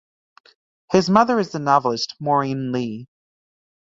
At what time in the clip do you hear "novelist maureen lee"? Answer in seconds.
1.59-3.07